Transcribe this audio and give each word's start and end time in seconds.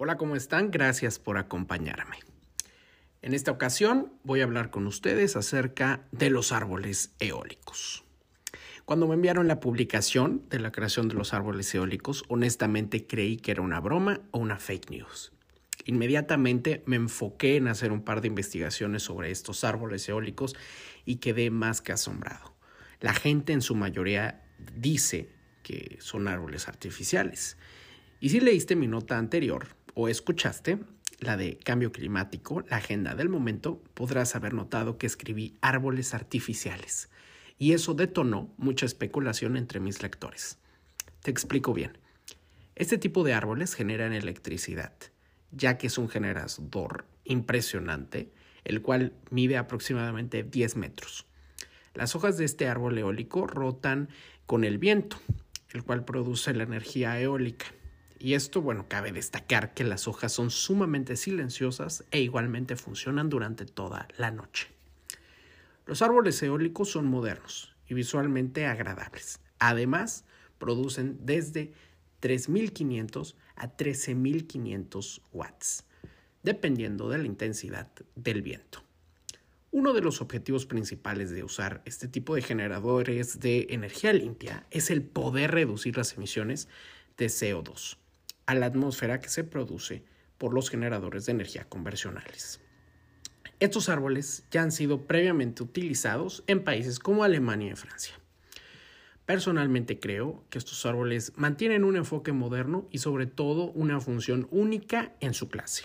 Hola, 0.00 0.16
¿cómo 0.16 0.36
están? 0.36 0.70
Gracias 0.70 1.18
por 1.18 1.38
acompañarme. 1.38 2.18
En 3.20 3.34
esta 3.34 3.50
ocasión 3.50 4.12
voy 4.22 4.40
a 4.40 4.44
hablar 4.44 4.70
con 4.70 4.86
ustedes 4.86 5.34
acerca 5.34 6.06
de 6.12 6.30
los 6.30 6.52
árboles 6.52 7.16
eólicos. 7.18 8.04
Cuando 8.84 9.08
me 9.08 9.14
enviaron 9.14 9.48
la 9.48 9.58
publicación 9.58 10.44
de 10.50 10.60
la 10.60 10.70
creación 10.70 11.08
de 11.08 11.16
los 11.16 11.34
árboles 11.34 11.74
eólicos, 11.74 12.22
honestamente 12.28 13.08
creí 13.08 13.38
que 13.38 13.50
era 13.50 13.60
una 13.60 13.80
broma 13.80 14.20
o 14.30 14.38
una 14.38 14.60
fake 14.60 14.88
news. 14.88 15.32
Inmediatamente 15.84 16.84
me 16.86 16.94
enfoqué 16.94 17.56
en 17.56 17.66
hacer 17.66 17.90
un 17.90 18.04
par 18.04 18.20
de 18.20 18.28
investigaciones 18.28 19.02
sobre 19.02 19.32
estos 19.32 19.64
árboles 19.64 20.08
eólicos 20.08 20.54
y 21.06 21.16
quedé 21.16 21.50
más 21.50 21.80
que 21.80 21.90
asombrado. 21.90 22.54
La 23.00 23.14
gente 23.14 23.52
en 23.52 23.62
su 23.62 23.74
mayoría 23.74 24.44
dice 24.76 25.28
que 25.64 25.98
son 26.00 26.28
árboles 26.28 26.68
artificiales. 26.68 27.56
Y 28.20 28.28
si 28.28 28.38
leíste 28.38 28.76
mi 28.76 28.86
nota 28.86 29.18
anterior, 29.18 29.77
o 30.00 30.08
escuchaste 30.08 30.78
la 31.18 31.36
de 31.36 31.58
cambio 31.58 31.90
climático, 31.90 32.62
la 32.70 32.76
agenda 32.76 33.16
del 33.16 33.28
momento, 33.28 33.82
podrás 33.94 34.36
haber 34.36 34.54
notado 34.54 34.96
que 34.96 35.08
escribí 35.08 35.56
árboles 35.60 36.14
artificiales. 36.14 37.08
Y 37.58 37.72
eso 37.72 37.94
detonó 37.94 38.54
mucha 38.58 38.86
especulación 38.86 39.56
entre 39.56 39.80
mis 39.80 40.00
lectores. 40.00 40.58
Te 41.20 41.32
explico 41.32 41.74
bien. 41.74 41.98
Este 42.76 42.96
tipo 42.96 43.24
de 43.24 43.34
árboles 43.34 43.74
generan 43.74 44.12
electricidad, 44.12 44.92
ya 45.50 45.78
que 45.78 45.88
es 45.88 45.98
un 45.98 46.08
generador 46.08 47.04
impresionante, 47.24 48.30
el 48.62 48.82
cual 48.82 49.14
mide 49.30 49.56
aproximadamente 49.56 50.44
10 50.44 50.76
metros. 50.76 51.26
Las 51.94 52.14
hojas 52.14 52.38
de 52.38 52.44
este 52.44 52.68
árbol 52.68 52.96
eólico 52.98 53.48
rotan 53.48 54.10
con 54.46 54.62
el 54.62 54.78
viento, 54.78 55.16
el 55.70 55.82
cual 55.82 56.04
produce 56.04 56.54
la 56.54 56.62
energía 56.62 57.20
eólica. 57.20 57.66
Y 58.20 58.34
esto, 58.34 58.60
bueno, 58.62 58.86
cabe 58.88 59.12
destacar 59.12 59.74
que 59.74 59.84
las 59.84 60.08
hojas 60.08 60.32
son 60.32 60.50
sumamente 60.50 61.16
silenciosas 61.16 62.04
e 62.10 62.20
igualmente 62.20 62.74
funcionan 62.74 63.28
durante 63.28 63.64
toda 63.64 64.08
la 64.16 64.32
noche. 64.32 64.68
Los 65.86 66.02
árboles 66.02 66.42
eólicos 66.42 66.90
son 66.90 67.06
modernos 67.06 67.76
y 67.86 67.94
visualmente 67.94 68.66
agradables. 68.66 69.40
Además, 69.60 70.24
producen 70.58 71.18
desde 71.22 71.72
3.500 72.20 73.34
a 73.54 73.76
13.500 73.76 75.20
watts, 75.32 75.84
dependiendo 76.42 77.08
de 77.08 77.18
la 77.18 77.26
intensidad 77.26 77.88
del 78.16 78.42
viento. 78.42 78.82
Uno 79.70 79.92
de 79.92 80.00
los 80.00 80.20
objetivos 80.20 80.66
principales 80.66 81.30
de 81.30 81.44
usar 81.44 81.82
este 81.84 82.08
tipo 82.08 82.34
de 82.34 82.42
generadores 82.42 83.38
de 83.38 83.68
energía 83.70 84.12
limpia 84.12 84.66
es 84.70 84.90
el 84.90 85.02
poder 85.02 85.52
reducir 85.52 85.96
las 85.96 86.14
emisiones 86.14 86.68
de 87.16 87.26
CO2 87.26 87.98
a 88.48 88.54
la 88.54 88.64
atmósfera 88.64 89.20
que 89.20 89.28
se 89.28 89.44
produce 89.44 90.02
por 90.38 90.54
los 90.54 90.70
generadores 90.70 91.26
de 91.26 91.32
energía 91.32 91.68
convencionales. 91.68 92.60
Estos 93.60 93.90
árboles 93.90 94.46
ya 94.50 94.62
han 94.62 94.72
sido 94.72 95.06
previamente 95.06 95.62
utilizados 95.62 96.44
en 96.46 96.64
países 96.64 96.98
como 96.98 97.24
Alemania 97.24 97.72
y 97.72 97.76
Francia. 97.76 98.14
Personalmente 99.26 100.00
creo 100.00 100.46
que 100.48 100.56
estos 100.56 100.86
árboles 100.86 101.34
mantienen 101.36 101.84
un 101.84 101.96
enfoque 101.96 102.32
moderno 102.32 102.88
y 102.90 102.98
sobre 102.98 103.26
todo 103.26 103.70
una 103.72 104.00
función 104.00 104.48
única 104.50 105.12
en 105.20 105.34
su 105.34 105.50
clase. 105.50 105.84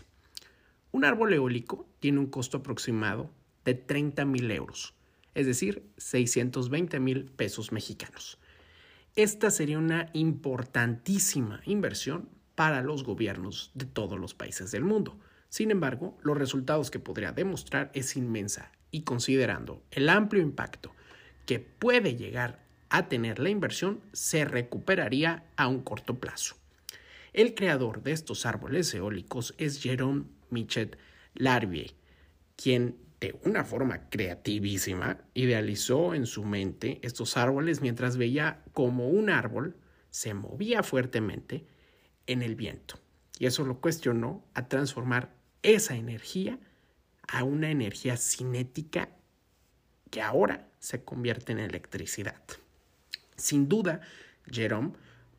Un 0.94 1.04
árbol 1.04 1.34
eólico 1.34 1.86
tiene 2.00 2.20
un 2.20 2.28
costo 2.28 2.60
aproximado 2.60 3.30
de 3.66 3.74
30 3.74 4.24
mil 4.24 4.50
euros, 4.52 4.94
es 5.36 5.48
decir, 5.48 5.84
620 5.98 7.02
mil 7.02 7.26
pesos 7.26 7.74
mexicanos. 7.74 8.40
Esta 9.18 9.52
sería 9.52 9.80
una 9.80 10.10
importantísima 10.14 11.62
inversión 11.66 12.30
para 12.56 12.82
los 12.82 13.04
gobiernos 13.04 13.72
de 13.74 13.86
todos 13.86 14.20
los 14.20 14.34
países 14.34 14.72
del 14.72 14.84
mundo. 14.84 15.20
Sin 15.50 15.72
embargo, 15.72 16.18
los 16.24 16.38
resultados 16.38 16.92
que 16.92 17.00
podría 17.00 17.32
demostrar 17.32 17.92
es 17.94 18.16
inmensa 18.16 18.72
y 18.92 19.04
considerando 19.04 19.84
el 19.92 20.10
amplio 20.10 20.42
impacto 20.42 20.94
que 21.46 21.60
puede 21.60 22.16
llegar 22.16 22.64
a 22.90 23.08
tener 23.08 23.40
la 23.40 23.50
inversión, 23.50 24.02
se 24.14 24.46
recuperaría 24.46 25.46
a 25.56 25.68
un 25.68 25.82
corto 25.82 26.20
plazo. 26.20 26.56
El 27.34 27.56
creador 27.56 28.04
de 28.04 28.12
estos 28.12 28.46
árboles 28.46 28.94
eólicos 28.94 29.56
es 29.58 29.84
Jérôme 29.84 30.26
Michet 30.52 30.98
Larvier, 31.34 31.96
quien 32.56 32.98
de 33.20 33.40
una 33.46 33.64
forma 33.64 34.10
creativísima 34.10 35.18
idealizó 35.34 36.14
en 36.14 36.28
su 36.28 36.44
mente 36.44 37.00
estos 37.02 37.36
árboles 37.38 37.82
mientras 37.82 38.18
veía 38.18 38.62
como 38.74 39.08
un 39.08 39.30
árbol 39.30 39.76
se 40.12 40.34
movía 40.36 40.84
fuertemente 40.84 41.66
en 42.28 42.42
el 42.42 42.56
viento. 42.56 43.00
Y 43.40 43.46
eso 43.46 43.66
lo 43.66 43.80
cuestionó 43.80 44.44
a 44.54 44.68
transformar 44.68 45.34
esa 45.64 45.96
energía 45.96 46.60
a 47.28 47.44
una 47.44 47.72
energía 47.72 48.18
cinética 48.18 49.10
que 50.12 50.22
ahora 50.22 50.68
se 50.80 51.04
convierte 51.04 51.54
en 51.54 51.60
electricidad. 51.60 52.42
Sin 53.36 53.68
duda, 53.68 54.02
Jerome, 54.50 54.94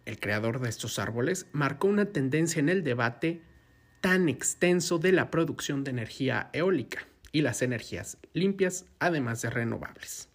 el 0.05 0.19
creador 0.19 0.61
de 0.61 0.69
estos 0.69 0.99
árboles, 0.99 1.47
marcó 1.53 1.87
una 1.87 2.06
tendencia 2.06 2.61
en 2.61 2.69
el 2.69 2.83
debate 2.83 3.43
tan 4.00 4.28
extenso 4.28 4.99
de 4.99 5.12
la 5.12 5.31
producción 5.31 5.84
de 5.84 5.91
energía 5.93 6.50
eólica 6.53 7.06
y 7.33 7.43
las 7.43 7.62
energías 7.62 8.19
limpias, 8.33 8.87
además 8.99 9.43
de 9.43 9.50
renovables. 9.50 10.28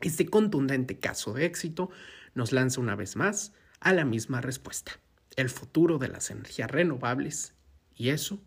Este 0.00 0.26
contundente 0.26 0.98
caso 0.98 1.32
de 1.32 1.46
éxito 1.46 1.90
nos 2.34 2.52
lanza 2.52 2.80
una 2.80 2.96
vez 2.96 3.16
más 3.16 3.52
a 3.80 3.92
la 3.92 4.04
misma 4.04 4.40
respuesta 4.40 4.92
el 5.36 5.50
futuro 5.50 5.98
de 5.98 6.08
las 6.08 6.30
energías 6.30 6.70
renovables 6.70 7.54
y 7.94 8.10
eso 8.10 8.40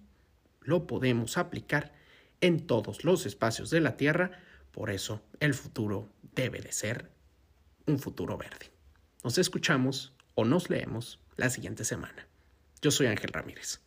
lo 0.62 0.88
podemos 0.88 1.38
aplicar 1.38 1.94
en 2.42 2.68
todos 2.68 3.04
los 3.04 3.26
espacios 3.26 3.70
de 3.70 3.82
la 3.82 3.98
Tierra, 3.98 4.32
por 4.72 4.90
eso 4.90 5.22
el 5.40 5.54
futuro 5.54 6.10
debe 6.36 6.60
de 6.60 6.72
ser 6.72 7.12
un 7.86 8.00
futuro 8.00 8.38
verde. 8.38 8.72
Nos 9.24 9.38
escuchamos 9.38 10.14
o 10.36 10.46
nos 10.46 10.70
leemos 10.70 11.20
la 11.38 11.50
siguiente 11.50 11.86
semana. 11.86 12.28
Yo 12.82 12.92
soy 12.92 13.08
Ángel 13.08 13.32
Ramírez. 13.32 13.80